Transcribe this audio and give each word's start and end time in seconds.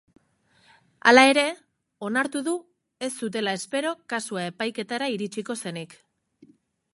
Hala 1.09 1.25
ere, 1.33 1.43
onartu 2.07 2.41
du 2.47 2.55
ez 3.09 3.11
zutela 3.27 3.53
espero 3.59 3.93
kasua 4.15 4.47
epaiketara 4.53 5.11
iritsiko 5.19 5.59
zenik. 5.61 5.97